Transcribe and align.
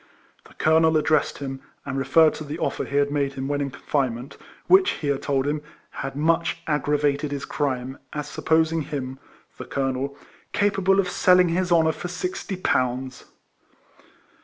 The 0.45 0.55
colonel 0.55 0.97
addressed 0.97 1.37
him, 1.37 1.61
and 1.85 1.95
re 1.95 2.03
ferred 2.05 2.33
to 2.37 2.43
the 2.43 2.57
ofier 2.57 2.87
he 2.87 2.95
had 2.97 3.11
made 3.11 3.33
him 3.33 3.47
when 3.47 3.61
in 3.61 3.69
RIFLEMAN 3.69 3.81
HARRIS. 3.83 3.93
110 4.65 4.65
confinement, 4.65 4.65
which, 4.65 4.89
he 4.93 5.15
told 5.19 5.45
him, 5.45 5.61
had 5.91 6.15
much 6.15 6.57
aggravated 6.65 7.29
his 7.31 7.45
crime, 7.45 7.99
as 8.11 8.27
supposing 8.27 8.81
him 8.81 9.19
(the 9.59 9.65
colonel) 9.65 10.17
capable 10.53 10.99
of 10.99 11.07
selling 11.07 11.49
his 11.49 11.71
honour 11.71 11.91
for 11.91 12.07
sixty 12.07 12.55
pounds. 12.55 13.25